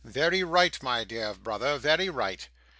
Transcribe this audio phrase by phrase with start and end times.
[0.03, 2.49] 'Very right, my dear brother, very right.